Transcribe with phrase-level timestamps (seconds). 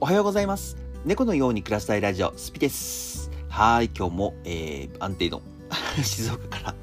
[0.00, 0.76] おはようございます。
[1.04, 3.32] 猫のように暮らしたいラジオ、スピです。
[3.48, 5.42] はい、今日も、えー、安定の
[6.00, 6.74] 静岡から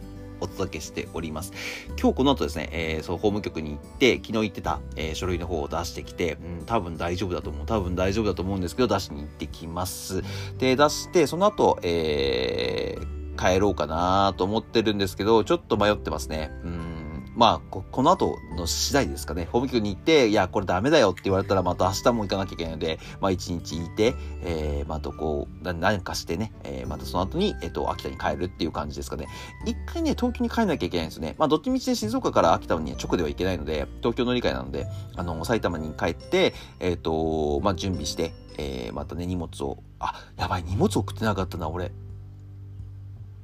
[0.42, 1.54] お届けしております。
[1.98, 7.66] 今日この後ですね、えー、そう、法務局に行って、昨日言ってた、えー書類の方を出してきて、うん、多分大丈夫だと思う。
[7.66, 10.22] 多分大丈夫だと思うんですけど、出しに行ってきます。
[10.58, 16.52] で、出して、その後、えー、帰ろうかなと思ってるんですけど、ちょっと迷ってますね。
[16.66, 16.95] うん
[17.36, 19.44] まあこ、この後の次第ですかね。
[19.44, 29.28] 法務局に行って、いや、これダメだよって言われたら、また明日も行かなきゃいけないので、まあ、一日いて、えー、またこう、な何かしてね、えー、またその後に、えっ、と、秋田に帰るっていう感じですかね。
[29.66, 31.36] 一回ね、東京に帰んなきゃいけないんですよね。
[31.38, 41.92] まあ、どっちみちで静岡から秋田には直では行けないので、東京乗り換えなので、あの、埼玉に帰って、えっ、と、まあ、準備して、えー、またね、荷物を、あ、やばい、荷物送ってなかったな、俺。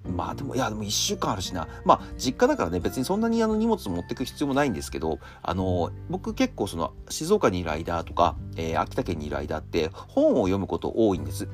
[0.04, 1.68] まあでも、いや、でも1週間あるしな。
[1.86, 11.48] まあ、実家だからね、別にそんなにあの荷物持ってく必要もないんですけど、あの、僕結構その、静岡にいる間とか、えー秋田県にいる間って、本を読むこと多いんです。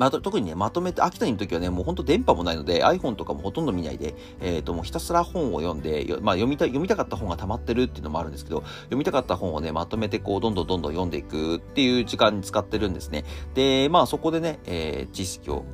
[0.00, 13.24] まあ、特にね、まとめて、秋田にいる時はね、もうほんと電波もないので、iPhone とかもほとんど見ないで、えっ、と、もうひたすら本を読んで、まあ、読みた、読みたかった本が溜まってるっていうのもあるんですけど、読みたかった本をね、まとめてこう、どんどんどんどん読んでいくっていう時間に使ってるんですね。
[13.54, 15.64] で、まあ、そこでね、えー知識を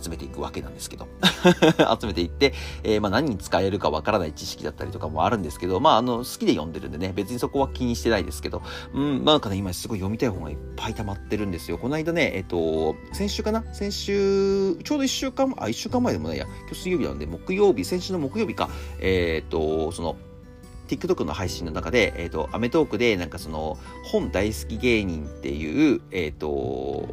[0.00, 1.06] 集めていくわけなんですけど。
[2.00, 8.62] 集めていって、えーまあ何に使えるかわからない知識だったりとかもあるんですけど、まああの、好きで読んでるんでね、別にそこは気にしてないですけど、
[8.94, 11.78] うん、なんかね、今すごい読みたい本がいっぱい溜まってるんですよ。
[11.78, 13.64] この間ね、えっと、先週かな？
[13.72, 18.68] 先週、ちょうど一週間、あ、一週間前でもないや、今日水曜日なんで、木曜日、先週の木曜日か、
[19.00, 20.16] えーっと、その、
[20.88, 27.08] TikTok の配信の中で、えっ、と、アメトークで、なんかその、本大好き芸人っていう、えっ、と、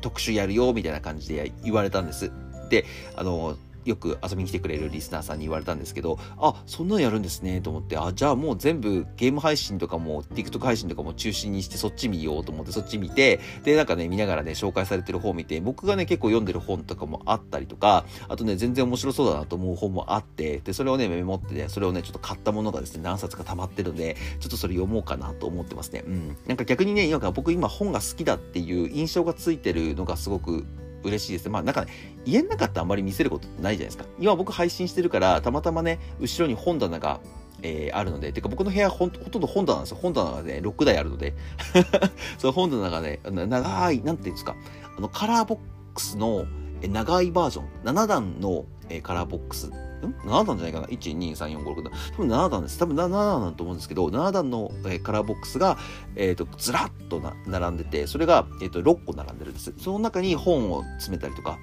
[0.00, 2.30] 特集やるよ、みたいな感じで言われたんです。
[2.70, 2.84] で、
[3.16, 3.56] あの、
[3.88, 26.02] よく遊びに来てくれるリスナーさんに言われたんですけど、あ、そんなのやるんですね、と思って、あ、じゃあもう全部ゲーム配信とかも、TikTok 配信とかも中心にして、そっち見ようと思って、そっち見て、で、なんかね、見ながらね、紹介されてる本を見て、僕がね、結構読んでる本とかもあったりとか、あとね、全然面白そうだなと思う本もあって、で、それをね、メモってね、それをね、ちょっと買ったものがですね、何冊か溜まってるので、ちょっとそれ読もうかなと思ってますね。
[26.06, 26.36] うん。
[26.46, 30.66] なんか逆にね、今から僕今本が好きだっていう印象がついてるのがすごく
[31.02, 31.48] 嬉しいです。
[31.48, 31.92] まあなんかね、
[32.24, 34.04] 家の中ってあんまり見せることないじゃないですか。
[34.18, 37.20] 今僕配信してるから、たまたまね、後ろに本棚が、
[37.62, 39.98] えーあるので、てか僕の部屋ほほとんど本棚なんですよ。
[40.00, 41.34] 本棚がね、6台あるので、
[42.38, 44.54] その本棚がね、長い、なんていうんですか、
[44.96, 45.58] あの、カラーボッ
[45.94, 46.46] クスの
[46.82, 48.64] 長いバージョン、7段の、
[49.02, 49.70] カラーボックス、
[50.06, 51.90] ん ?7 段じゃないかな ?1、2、3、4、5、6、7。
[52.12, 52.78] 多分7段です。
[52.78, 55.78] 多分7段だと思うんですけど、7段の、えーカラーボックスが、
[56.16, 59.72] えっ、と、ずらっとな並んでて、それが、えっ、と、6個並んでるんです。
[59.78, 61.58] その中に本を詰めたりとか、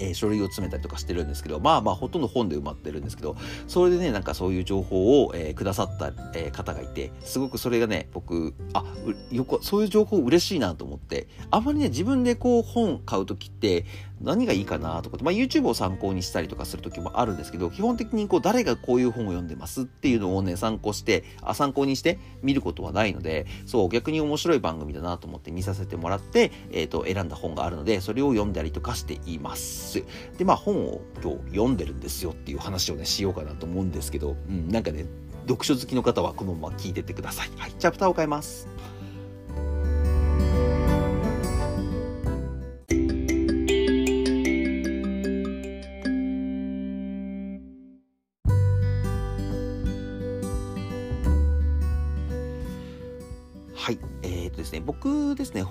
[0.00, 3.36] えー書類を詰めたりとかしてるんですけど、まあまあほとんど本で埋まってるんですけど、
[3.66, 8.84] それでね、なんかそういう情報を、えーくださった、えー方がいて、すごくそれがね、僕、あ、
[9.30, 13.84] よく、そういう情報嬉しいなと思って、あまりね、自分でこう本買うときって、
[14.20, 30.02] 何がいいかなとかって、まあ YouTube を参考にしたりとかするときもあるんですけど、基本的にこう誰がこういう本を読んでますっていうのをね、参考して、あ参考にして見ることはないので、そう、逆に面白い番組だなと思って見させてもらって、えっ、と、選んだ本があるので、それを読んだりとかしています。
[30.36, 35.06] で、まあ本を今日読んでるんですよっていう話をね、しようかなと思うんですけど、うん、なんかね、
[35.48, 37.50] 読書好きの方はこのまま聞いてってください。
[37.56, 38.68] はい、チャプターを変えます。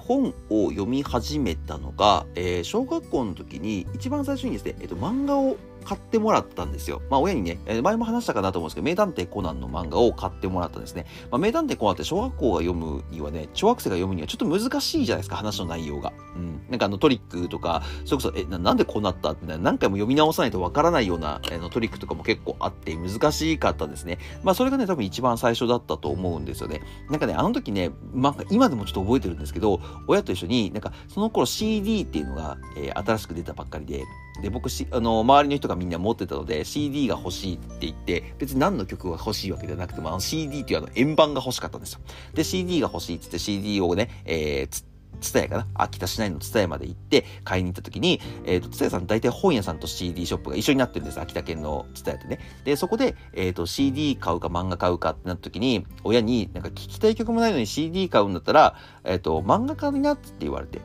[0.07, 5.57] 本を読み始めたのが、えー小学校の時に一番最初にですね、えっ、と、漫画を
[5.87, 7.01] 買ってもらったんですよ。
[7.09, 11.05] まあ、親にね、え前も話したかなと思うんですけど、名探偵コナンの漫画を買ってもらったんですね。
[11.31, 16.11] まあ、名探偵コナンって小学校が読むにはね、小学生が読むにはちょっと難しいじゃないですか、話の内容が。
[16.35, 16.61] うん。
[16.69, 24.19] なんかあのトリックとか、それこそ、え、ななんでこうなったってね何回も読み直さないとわからないような、あのトリックとかも結構あって難しかったんですね。
[24.43, 26.81] まあ、それがね、多分一番最初だったと思うんですよね。
[27.09, 34.03] なんかね、あの時ね、まあ、今でもちょっと覚えてるんですけど、親と一緒に、なんか、その頃 CD っていうのが、えー新しく出たばっかりで、
[34.41, 41.99] で、僕し、あの、周りの人がみんな持ってたので、CD が欲しいって言って、別に何の曲が欲しいわけじゃなくても、あの CD っていうあの円盤が欲しかったんですよ。
[42.33, 44.85] で、CD が欲しいって言って CD をね、えーつ、
[45.19, 45.67] ツタヤかな？
[45.73, 51.19] 秋田市内のツタヤまで行って買いに行った時に、えっ、と、ツタヤさん大体本屋さんと CD ショップが一緒になってるんです。
[51.19, 52.39] 秋田県のツタヤってね。
[52.63, 60.81] で、そこで、えっ、と、CD 買うか漫画買うかってなった時に、親になんか聞きたい曲もないのに CD 買うんだったら、えっ、と、漫画買いなって言われて、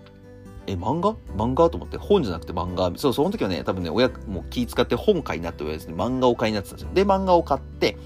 [0.67, 1.17] え、漫画？
[1.37, 1.71] 漫画？
[1.71, 2.93] と思って、本じゃなくて漫画？
[2.97, 6.95] そう、その時はね、多分ね、親も気使って本買いになって言われて、漫画を買いになってたんですよ。
[6.95, 7.97] で、漫画を買って、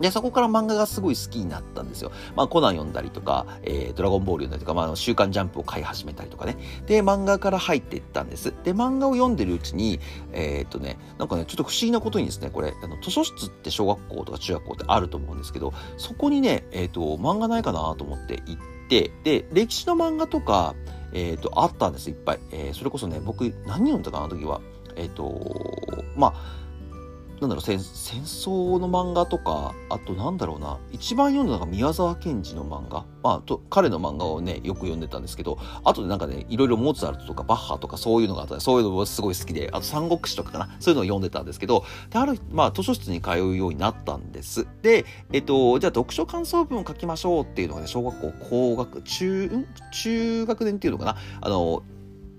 [0.00, 2.10] で、そこから漫画がすごい好きになったんですよ。
[2.34, 6.56] まあ、コナン読んだりとか、えー、ドラゴンボール読んだりとか、まあ、週刊ジャンプを買い始めたりとかね。
[6.86, 8.52] で、漫画から入っていったんです。
[8.64, 10.00] で、漫画を読んでるうちに、
[10.32, 20.74] えー、っとね、なんかね、ちょっと不思議なことにですね、これ、あの、図書室って小学校とか中学校ってあると思うんですけど、そこにね、えー、っと、漫画ないかなと思って行って、で、歴史の漫画とか、
[21.14, 22.40] えっと、あったんです、いっぱい。
[22.50, 24.60] えー、それこそね、僕、何読んだかな、時は。
[24.96, 25.40] えっと、
[26.16, 26.63] まあ、
[27.44, 33.04] なんだろう戦、争の漫画とか、あとなんだろうな、一番読んだのが宮沢賢治の漫画。
[33.22, 44.66] まあ、と彼の漫画をね、よく読んでたんですけど、あとでなんかね、いろいろモーツァルトとかバッハとかそういうのがあった、そういうのもすごい好きで、あと三国志とかかな、そういうのを読んでたんですけど、で、ある、まあ、図書室に通うようになったんです。
[44.82, 51.82] で、えっと、じゃあ読書感想文を書きましょうっていうのがね、小学校高学、中、中学年っていうのかな、あの、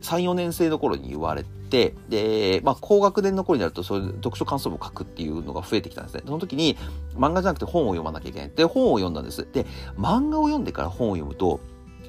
[0.05, 6.23] 3、4年生の頃に言われて、で、まあ、高学年の頃になると、そういう読書感想文を書くっていうのが増えてきたんですね。
[6.25, 6.77] その時に、
[7.15, 8.51] 漫画じゃなくて本を読まなきゃいけない。
[8.55, 9.47] で、本を読んだんです。
[9.51, 9.65] で、
[9.97, 11.59] 漫画を読んでから本を読むと、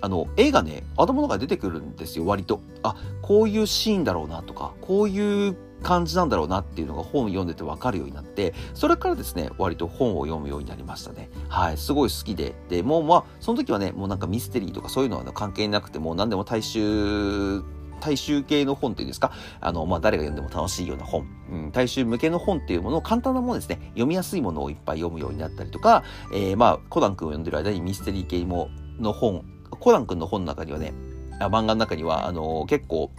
[0.01, 2.61] あの、絵がね、頭の中で出てくるんですよ、割と。
[2.83, 11.31] あ、こういうシーンだろうなとか、こういう感じなんだろうなっていうのが本を読んでてわかるようになって、それからですね、割と本を読むようになりましたね。
[11.49, 12.55] はい、すごい好きで。
[12.69, 17.63] で、もうまあ、その時はね、もうなんかミステリーとかそういうのは関係なくて、もう何でも大衆
[18.01, 30.93] 大衆系の本っていうんですか、あの、まあ、誰が読んでも楽しいような本、うん、大衆向けの本っていうものを簡単なものですね、読みやすいものをいっぱい読むようになったりとか、えー、まあ、コナン君を読んでる間にミステリー系もの本、コナン君の本の中にはね、
[31.41, 33.11] あ漫画の中には、あのー、結構、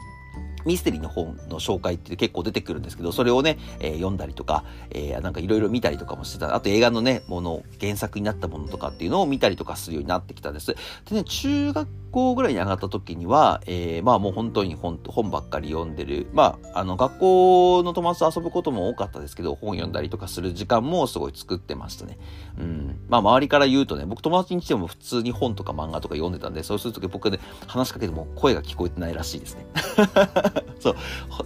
[0.67, 6.53] ミステリーの本の紹介って結構出てくるんですけど、それをね、えー、読んだりとか、えー、なんかいろいろ見たりとかもしてた。
[6.53, 10.75] あと映画のね、もの、原作になったものとかっていうのを見たりとかするようになってきたんです。
[11.09, 16.27] でね、中学校ぐらいに上がった時には、えー、まあもう本当に本本ばっかり読んでる。
[16.33, 22.17] まあ、あの、学校の友達と遊ぶことも多かったですけど、本読んだりとかする時間もすごい作ってましたね。
[22.59, 22.99] うん。
[23.07, 29.65] まあ周りから言うとね、僕友達に来ても普通に本とか漫画とか読んでたんで、そうするとき僕ね、話しかけても声が聞こえてないらしいですね。
[30.79, 30.95] そう。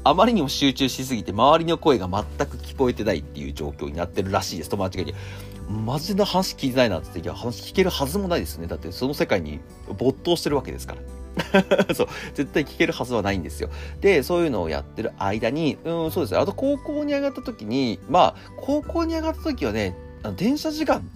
[0.03, 5.13] あまりにも集中しすぎて、周りの声が全く聞こえてないっていう状況になってるらしいです、友達が言
[5.69, 8.67] マジで話聞いてないなって言って、いや、話聞けるはずもないですね。
[8.67, 9.59] だってその世界に
[9.97, 11.01] 没頭してるわけですから。
[11.95, 12.07] そう。
[12.33, 13.69] 絶対聞けるはずはないんですよ。
[14.01, 16.39] で、そういうのをやってる間に、うん、そうですね。
[16.39, 19.95] あと高校に上がった時に、まあ、高校に上がった時はね、
[20.35, 21.09] 電車時間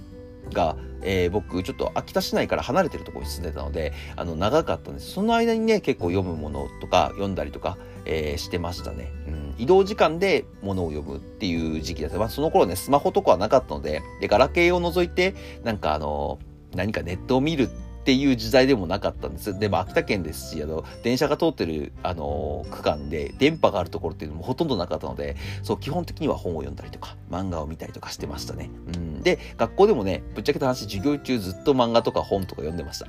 [0.52, 5.12] が、えー、僕、ちょっと秋田市内から離れてるところに住んでたので、あの、長かったんです。
[5.12, 9.12] その間にね、結構読むものとか、読んだりとか、えー、してましたね。
[9.28, 12.18] うん、移動時間で物を読むっていう時期だった。
[12.18, 16.40] まあ、その頃ね、スマホとかはなかったので、で、ガラケーを除いて、なんかあの、
[16.76, 17.70] 何かネットを見る
[18.06, 19.58] っていう時代でもなかったんです。
[19.58, 28.70] でも秋田県ですし、あの、電車が通ってる、あの、区間で電波があるところっていうのもほとんどなかったので、そう、基本的には本を読んだりとか、漫画を見たりとかしてましたね。
[28.96, 29.15] うん。
[29.26, 33.08] で、学校でもね、ぶっちゃけた話、授業中ずっと漫画とか本とか読んでました。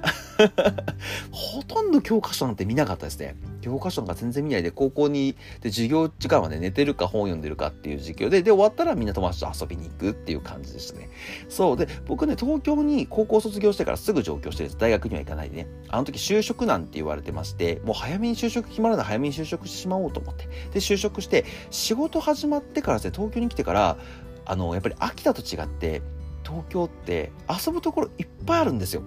[1.31, 3.37] ほとんど教科書なんて見なかったですね。
[3.61, 11.11] 教科書なんか全然見ないで、高校に、で、授業時間はね、寝てるか本読んでるかっていう授業で、で、終わったらみんな友達と遊びに行くっていう感じでしたね。
[11.51, 11.77] そう。
[11.77, 14.81] で、僕ね、東京に高校卒業してからすぐ上京してるんです。
[14.81, 15.67] 大学には行かないでね。
[15.91, 20.47] あの時就職なんて言われてまして、もう早めに就職決まるなら早めに就職してしまおうと思って。
[20.73, 23.99] で、就職して、仕事始まってからですね、東京に来てから、
[24.47, 26.03] あの、やっぱり秋田と違って、
[26.45, 29.03] 東京って遊ぶところいっぱいあるんですよ。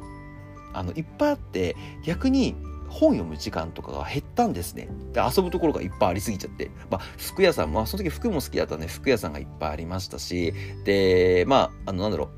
[0.73, 1.75] あの、いっぱいあって、
[2.05, 2.55] 逆に
[2.89, 4.89] 本読む時間とかが減ったんですね。
[5.13, 6.69] で、遊ぶところがいっぱいありすぎちゃって。
[6.89, 12.29] まあ、服屋さん、まあ、その時服も好きだったんで、服屋さんがいっぱいありましたし、で、まあ、あの、なんだろう、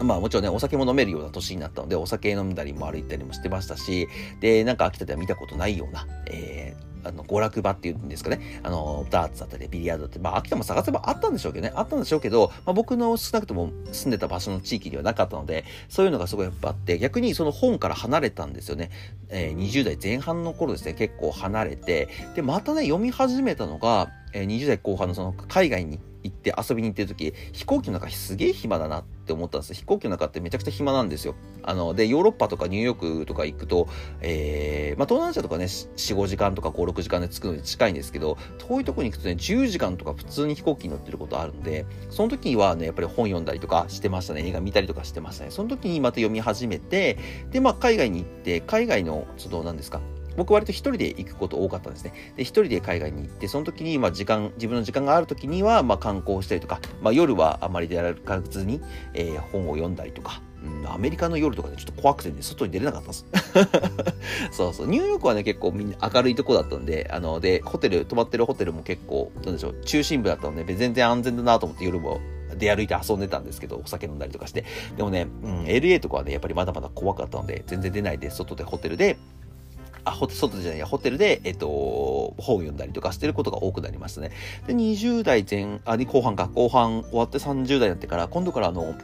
[0.00, 4.08] まあもちろんね、お酒も飲めるような年になったので、お酒飲んだりも歩いたりもしてましたし、
[4.40, 8.60] で、なんか秋田では見たことないような、えー、あの、娯楽場っていうんですかね。
[8.62, 11.72] あの、ダーツだったり、ビリヤードったり、まあ、秋田も探せばあったんでしょうけどね。
[11.74, 18.90] あったんでしょうけど、まあ、僕の少なくとも住んでた場所の地域にはなかったので、そういうのがすごいやっぱあって、逆にその本から離れたんですよね。
[19.30, 31.34] えー、20代前半の頃ですね、結構離れて、で、またね、読み始めたのが、え、20代後半のその海外に行って遊びに行ってる時、飛行機の中すげえ暇だなって思ったんです飛行機の中ってめちゃくちゃ暇なんですよ。
[31.62, 33.88] あの、で、ヨーロッパとかニューヨークとか行くと、
[34.20, 44.46] えー、まあ、東南アジアとかね、4、5時間とか5、6時間で着くので近いんですけど、遠いとこに行くとね、10時間とか普通に飛行機に乗ってることあるんで、その時はね、やっぱり本読んだりとかしてましたね。
[44.46, 45.50] 映画見たりとかしてましたね。
[45.50, 47.18] その時にまた読み始めて、
[47.50, 50.00] で、まあ、海外に行って、海外の、その、何ですか、
[50.38, 52.12] 僕割と一人で行くこと多かったんですね。
[52.36, 58.80] で、一人で海外に行って、その時に、まあ時間、自分の時間がある時には、まあ観光したりとか、まあ夜はあまり出歩かずに、
[59.14, 60.40] えー、本を読んだりとか、
[60.86, 63.26] アメリカの夜とかでちょっと怖くてね、外に出れなかったんです。
[64.56, 64.86] そうそう。
[64.86, 72.20] ニューヨークはね、結構みんな明るいとこだったんで、あの、で、ホテル、泊まってるホテルも結構、なんでしょう、中心部だったので、全然安全だなと思って夜も
[72.56, 74.64] 出歩いて遊んでたんですけど、お酒飲んだりとかして。
[74.96, 79.16] でもね、うん、LA とかはね、やっぱりまだまだ怖かったので、全然出ないで、外でホテルで、
[80.08, 81.66] あ、ホテル、外じゃないや、ホテルで、えっと、
[82.38, 84.30] 本を読んだりとかしてることが多くなりましたね。
[84.66, 88.94] で、20代前、あ、後半か、後半終わって30代になってから、今度からあの、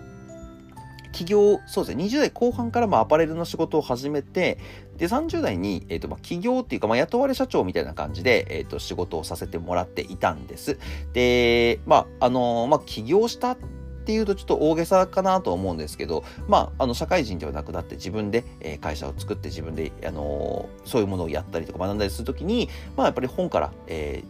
[1.12, 4.58] 起業、そうですね、20代後半からまアパレルの仕事を始めて、
[4.96, 10.78] で、30代に、えっ、ー、と、ま、起業っていうか、まあ、雇われ社長みたいな感じで、えっ、ー、と、仕事をさせてもらっていたんです。
[11.12, 13.73] で、まあ、あのー、まあ、起業したって
[14.04, 22.68] っていうとちょっと大げさかなと思うんですけど、まあ、あの、社会人ではなくなって自分で、え会社を作って自分で、あのそういうものをやったりとか学んだりするときに、
[22.98, 24.22] まあ、やっぱり本から、え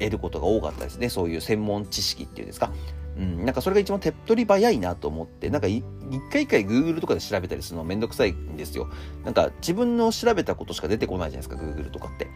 [0.00, 1.08] 得ることが多かったですね。
[1.08, 2.72] そういう専門知識っていうんですか。
[3.16, 5.84] うん、なんかそれが一番手っ取り早いなと思って、なんか一
[6.32, 8.88] 回一回 Google とかで調べたりするのめんどくさいんですよ。
[9.24, 12.26] なんか自分の調べたことしか出てこないじゃないですか、Google とかって。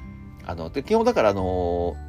[0.46, 2.00] あの、で基本だからあのな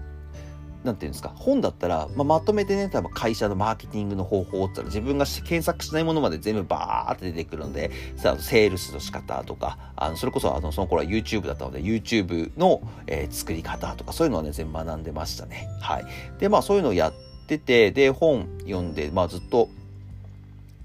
[0.92, 15.68] んていうんですか、本だったら、まあ、まとめてね、多分会社のマーケティングの方法って言ったら自分が検索しないものまで全部バーって出てくるので、さあセールスの仕方とか、あのそれこそあのその頃は YouTube だったので、YouTube の、えー、作り方とか、そういうのはね、全部学んでましたね。
[15.82, 16.06] はい。
[16.40, 17.14] で、まあそういうのをやっ
[17.48, 19.70] てて、で、本読んで、まあずっと、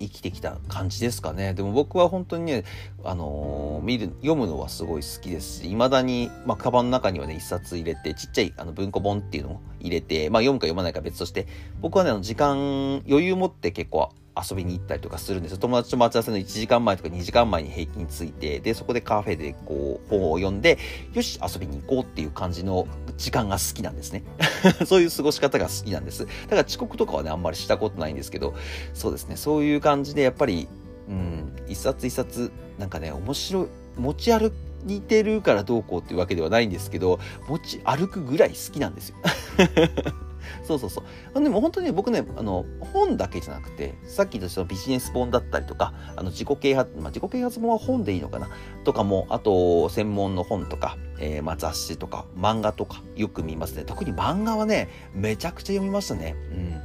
[0.02, 1.54] 生きてきた感じですかね。
[1.54, 2.64] でも僕は本当にね、
[3.04, 11.46] あのー、見る、読むのはすごい好きですし、いまだに、まあ、カバンの中にはね、一冊入れて、ちっちゃいあの文庫本っていうのを入れて、まあ、読むか読まないか別として、
[11.80, 15.58] 僕はね、あの時間、余裕持って結構遊びに行ったりとかするんですよ。
[15.58, 20.78] 友達と待ち合わせの1時間前とか2時間前に平均ついて、で、そこでカフェでこう本を読んで、
[21.12, 22.86] よし、遊びに行こうっていう感じの
[23.18, 24.24] 時間が好きなんですね。
[24.86, 26.24] そういう過ごし方が好きなんです。
[26.24, 28.54] だから遅刻とかはね、あんまりしたことないんですけど、
[28.94, 30.68] そうですね、そういう感じでやっぱり、
[31.08, 33.66] うん、一冊一冊、なんかね、面白い、
[33.98, 34.52] 持ち歩
[34.88, 39.16] いてるからどうこうっていうわけではないんですけど、持ち歩くぐらい好きなんですよ。
[40.64, 41.02] そうそうそ
[41.34, 41.42] う。
[41.42, 48.48] でも本当に僕ね、あの、本だけじゃなくて、さっき言ったそのビジネス本だったりとか、あの、自己啓発、まあ、自己啓発本は本でいいのかな？
[48.84, 53.84] とかも、あと、専門の本とか、えー、まあ、雑誌とか、漫画とか、よく見ますね。
[53.84, 56.34] 特に漫画はね、めちゃくちゃ読みましたね。
[56.52, 56.80] うん。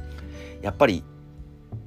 [0.62, 1.04] やっぱり、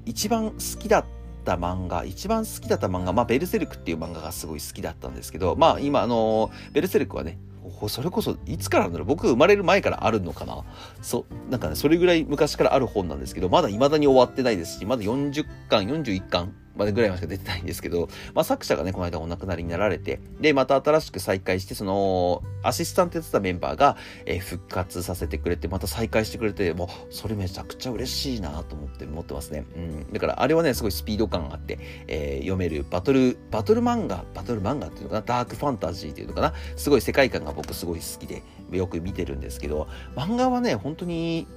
[0.05, 1.05] 一番好きだっ
[1.45, 7.39] た漫画、一番好きだった漫画、まあ、ベルセルクっていう漫画がすごい好きだったんですけど、まあ、今、あの、ベルセルクはね、
[7.87, 10.63] それこそいつからなんだろう僕生まれる前からあるのかな。
[11.01, 29.65] そなんかねそれぐらい昔からある本なんですけどまだ未だに終わってないですしまだ40巻41巻までぐらいましか出てないんですけど、まあ、作者がね、この間お亡くなりになられて、で、また新しく再開して、その、アシスタントやってたメンバーが、えー、復活させてくれて、また再開してくれて、もう、それめちゃくちゃ嬉しいなと思って持ってますね。
[29.75, 30.13] うん。
[30.13, 41.47] だから、あれはね、すごいスピード感があって、えー、読めるバトル、バトル漫画、バトル漫画っていうのかな、ダークファンタジーっていうのかな、すごい世界観が僕すごい好きで、よく見てるんですけど、漫画はね、本当に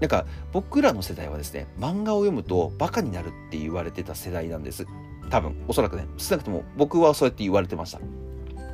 [0.00, 4.86] なんか僕らの世代はですね、漫画を読むとバカになるって言われてた世代なんです。
[5.30, 6.06] 多分、おそらくね。
[6.18, 8.00] 少なくとも僕はそうやって言われてました。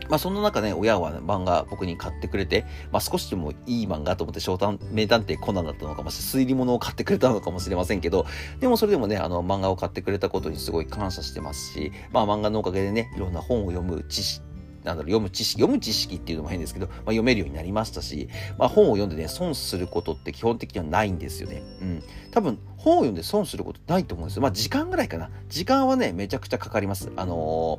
[0.09, 8.27] まあそんな中ね、親は、ね、漫画僕に買ってくれて、まあ少しでもいい漫画と思って小短名探偵コナンだったのかもしれない、推理物を買ってくれたのかもしれませんけど、
[8.61, 14.45] でもそれでもね、あの漫画を買ってくれたことにすごい感謝してますし、まあ漫画のおかげでね、いろんな本を読む知識、
[14.85, 21.63] なんだろう、読む知識、読む知識っていうのも変ですけど、まあ、読めるようになりましたし、まあ、本を読んでね、損することって基本的にはないんですよね。
[21.81, 22.03] うん。
[22.31, 24.43] 多分、本を読んで損することないと思うんですよ。
[24.43, 25.31] まあ、時間ぐらいかな。
[25.49, 27.11] 時間はね、めちゃくちゃかかります。
[27.17, 27.79] あの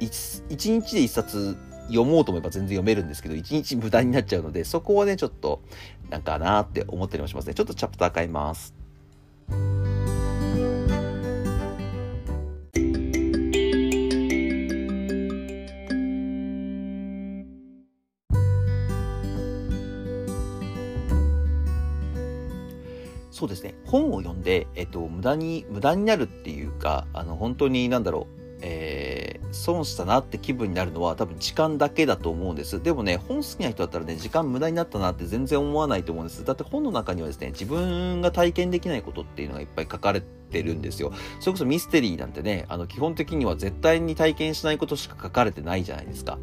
[0.00, 1.56] ー、一日で一冊
[1.88, 5.62] 読もうと思えば全然読めるんですけど、一日無駄になっちゃうので、そこはね、ちょっと、
[6.08, 7.54] なんかなって思ったりもしますね。
[7.54, 8.74] ちょっとチャプター変えます。
[23.40, 23.74] そうですね。
[23.86, 32.82] 本を読んで、えっと、無駄に、無駄になるっていうか、あの、本当になんだろう、えー、損したなって気分になるのは多分時間だけだと思うんです。
[32.82, 36.44] でもね、本好きな人だったらね、時間無駄になったなって全然思わないと思うんです。
[36.44, 41.10] だって本の中にはですね、自分が体験できないことっていうのがいっぱい書かれてるんですよ。
[41.40, 46.38] それこそミステリーなんてね、あの、基本的には絶対に体験しないことしか書かれてないじゃないですか。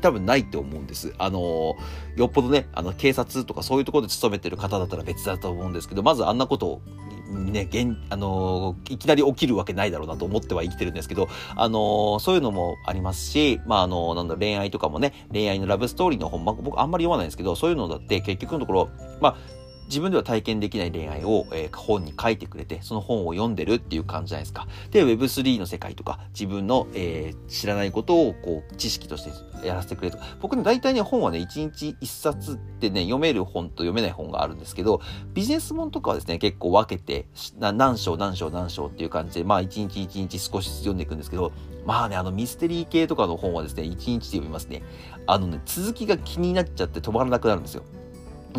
[0.00, 1.14] 多分ないって思うんです。
[1.18, 1.76] あの
[2.16, 6.82] よっぽどね、あの、警察とかそういうところで勤めてる方だったら別だと思うんですけど、まずあんなことを
[7.30, 18.88] ね、現、あのいきなり起きるわけないだろうなと思っては生きてるんですけど、あのそういうのもありますし、まあ、あのなんだ、恋愛とかもね、恋愛のラブストーリーの本、ま、僕あんまり読まないんですけど、そういうのだって結局のところ、
[19.20, 19.36] まあ、
[19.86, 24.66] 自分では体験できない恋愛を、えー、本に書いてくれて、その本を読んでるっていう感じじゃないですか。
[24.90, 30.36] で、Web3 の世界とか、自分の、えー、知らないことを、こう、知識としてやらせてくれるとか。
[30.40, 35.00] 僕ね、大体ね、本はね、1日1冊ってね、読める本と読めない本があるんですけど、
[35.34, 37.26] ビジネス本とかはですね、結構分けて、
[37.58, 41.52] 何章何章何章っていう感じで、まあ、1日1日少しずつ読んでいくんですけど、
[41.84, 44.82] まあね、あの、ミステリー系とかの本はですね、1日で読みますね。
[45.26, 47.84] あのね、続きが気になっちゃって止まらなくなるんですよ。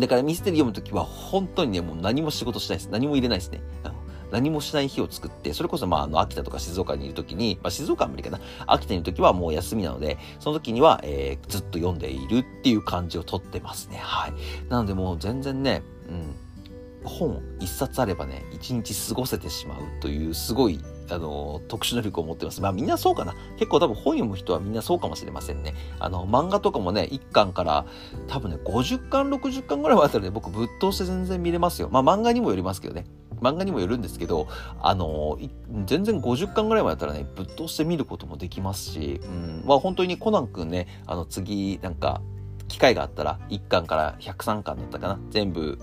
[0.00, 2.88] だからミステリー読むときは本当にね、もう何も仕事しないです。
[2.90, 3.60] 何も入れないですね。
[4.30, 8.40] 何もしない日を作って、それこそまあ、あの、秋田とか静岡にいるときに、まあ、静岡は無理かな。
[8.66, 13.98] 秋田にいるときはもう休みなので、その時には、えー、ずっと読んでいるっていう感じをとってますね。
[13.98, 14.32] はい。
[14.68, 16.34] なのでもう全然ね、うん。
[17.04, 22.60] 本一冊あればね、一日過ごせてしまうという、すごいあの、特殊能力を持ってます。
[22.60, 23.34] まあみんなそうかな。
[23.58, 25.74] 結構多分本読む人はみんなそうかもしれませんね。
[25.98, 27.86] あの、漫画とかもね、1巻から
[28.26, 31.88] 多分ね、50巻、60巻ぐらいまであったらね、僕ぶっ通して全然見れますよ。
[31.90, 33.04] まあ漫画にもよりますけどね。
[33.40, 34.48] 漫画にもよるんですけど、
[34.80, 35.38] あの、
[35.86, 42.20] 全然50巻ぐらいまでだったらね、ぶっ通して見ることもできますし、うん、まあ本当にコナン君ね、あの次、なんか、
[42.68, 45.18] 機会があったら、1巻から103巻だったかな。
[45.30, 45.78] 全部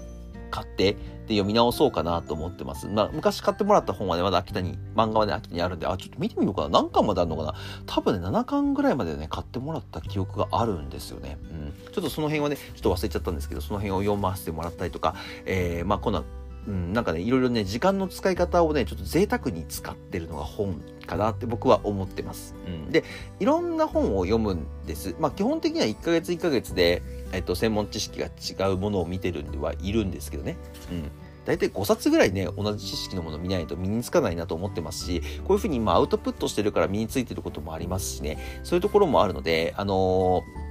[0.56, 2.88] 買って、で、読み直そうかなと思ってます。
[2.88, 6.70] まあ、昔買ってもらった本はね、まだ秋田に、漫画はね、秋田にあるんで、あ、ちょっと見てみようかな。
[6.70, 11.38] 何巻まであるのかな多分ね、7巻ぐらいまでね、買ってもらった記憶があるんですよね。
[11.52, 11.92] うん。
[11.92, 16.24] ちょっとその辺はね、ちょっと忘れちゃったんですけど、その辺を読ませてもらったりとか、えー、まあ、こんな、
[16.68, 22.56] うん、なんかね、いろいろね、時間の使い方をね、ちょっと贅沢に使ってるのが本かなって僕は思ってます。
[22.68, 22.92] うん。
[22.92, 23.04] で、
[23.40, 25.16] いろんな本を読むんです。
[25.20, 30.58] まあ、基本的には1ヶ月1ヶ月で、えっと、専門知識が違うものを見てるんではいるんですけどね。
[30.92, 31.12] うん。
[31.46, 40.65] 大体5冊ぐらいね、同じ知識のものを見ないと身につかないなと思ってますし、こういうふうに今アウトプットしてるから身についてることもありますしね、そういうところもあるので、あのー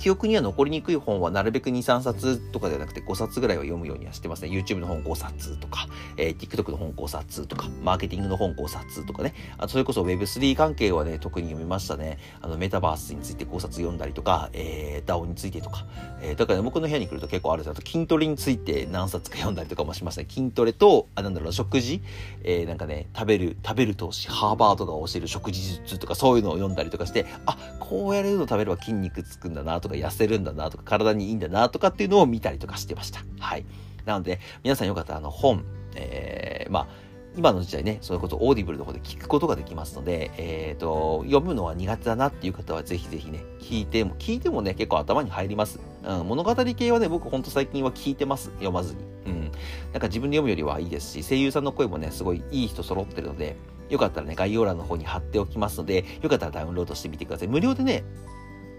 [0.00, 4.48] 記憶には残りにくい本はなるべく2、3冊とかではなくて5冊ぐらいは読むようにはしてますね。
[4.48, 9.34] YouTube の本5冊とか、えー、TikTok の本5冊とか、マーケティングの本5冊とかね。
[9.58, 12.16] あそれこそ Web3 関係はね、特に読みましたね。
[12.40, 15.84] あの、メタバースについて5冊読んだりとか、えー、DAO についてとか。
[16.22, 20.24] えー、だからね、僕の部屋に来ると結構あるんですあと筋トレについて何冊か読んだりとかもしますね。
[20.26, 22.00] 筋トレと、あ、なんだろう、食事、
[22.42, 33.20] えー、なんかね、食べる、食べる投資、ハーバードが教える食事術とかそういうのを読んだりとかして、あ、こうやるの食べれば筋肉つくんだなとか、痩せるんだなとか、体にいいんだなとかっていうのを見たりとかしてました。
[33.38, 33.64] はい。
[34.04, 36.86] なので、皆さんよかったらあの本、えー、まあ、
[37.36, 45.78] 今の時代ね、そういうことを Audible の方で聞くことができますので、えっ、ー、と、読むのは苦手だなっていう方はぜひぜひね、聞いても、聞いてもね、結構頭に入ります。
[46.02, 48.46] うん、物語系はね、僕ほんと最近は聞いてます。
[48.54, 49.04] 読まずに。
[49.26, 49.52] うん。
[49.92, 53.56] なんか自分で読むよりはいいですし、声優さんの声もね、すごいいい人揃ってるので、
[53.90, 57.48] よかったらね、概要欄の方に貼っておきますので、よかったらダウンロードしてみてください。
[57.48, 58.02] 無料でね、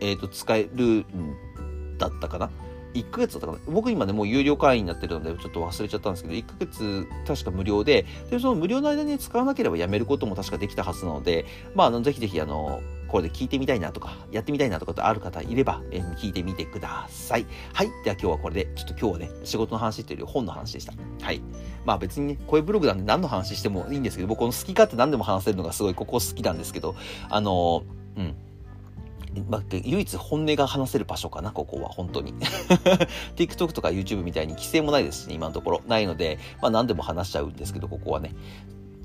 [0.01, 1.05] えっ、ー、と、使えるん
[1.97, 2.51] だったかな
[2.93, 3.59] ？1ヶ月だったかな？
[3.67, 17.45] 僕今ね、もう有料会員になってるので、ちょっと忘れちゃったんですけど、1ヶ月確か無料で、で、その無料の間に使わなければやめることも確かできたはずなので、まあ、あの、ぜひぜひ、あの、これで聞いてみたいなとか、やってみたいなとかってある方いれば、えー、聞いてみてください。
[17.73, 17.87] はい。
[18.05, 20.93] では今日はこれで、ちょっと今日はね、仕事の話っていうより本の話でした。
[21.21, 21.41] はい。
[21.83, 26.95] まあ別にね、こういうブログなんで何の話してもいいんですけど、僕この好き勝手何でも話せるのがすごいここ好きなんですけど、
[27.29, 28.35] あのー、うん。
[29.85, 32.33] 唯一本音が話せる場所かな、ここは、本当に。
[33.35, 35.81] TikTok とか YouTube みたいに規制もないですしね、今のところ。
[35.87, 38.35] ないので、まあ何でも話しちゃうんですけど、ここはね。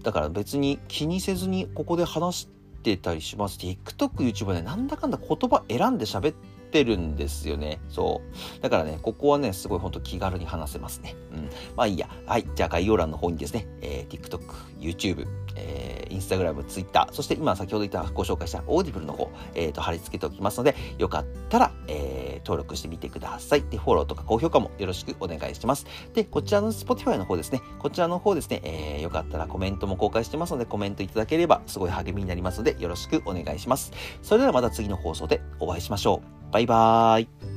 [0.02, 2.48] だから別に気にせずにここで話し
[2.82, 3.58] てたりします。
[3.58, 7.80] TikTok、YouTube はね、なんだかんだ言葉選んで喋ってってるんですよね。
[7.88, 8.20] そ
[8.58, 8.62] う。
[8.62, 11.14] だからね、ここはね、すごいほんと気軽に話せますね。
[11.32, 11.48] うん。
[11.76, 12.08] まあいいや。
[12.26, 12.46] はい。
[12.54, 14.40] じゃあ概要欄の方にですね、えー、TikTok、
[14.78, 23.62] YouTube、えー、Instagram、Twitter、そして今先ほど言ったご紹介した Audible の方、えっ、ー、と、貼り付けておきますので、よかったら、えー、登録してみてください。
[23.62, 25.86] で、フォローとか高評価もよろしくお願いします。
[26.14, 33.92] で、こちらの Spotify の方ですね、こちらの方ですね、えー、よかったらコメントも公開してますので、コメントいただければすごい励みになりますので、よろしくお願いします。
[34.22, 36.45] それではまた次の放送でお会いしましょう。
[36.52, 37.55] バイバーイ。